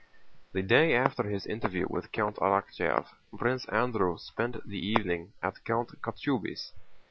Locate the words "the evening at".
4.67-5.63